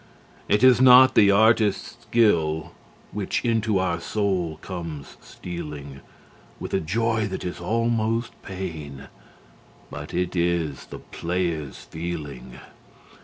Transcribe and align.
It 0.49 0.63
is 0.63 0.81
not 0.81 1.13
the 1.13 1.29
artist's 1.29 1.91
skill 2.01 2.73
which 3.11 3.45
into 3.45 3.77
our 3.77 3.99
soul 3.99 4.57
comes 4.63 5.15
stealing 5.21 6.01
With 6.59 6.73
a 6.73 6.79
joy 6.79 7.27
that 7.27 7.45
is 7.45 7.59
almost 7.59 8.31
pain, 8.41 9.09
but 9.91 10.11
it 10.11 10.35
is 10.35 10.87
the 10.87 10.97
player's 10.97 11.77
feeling. 11.83 12.57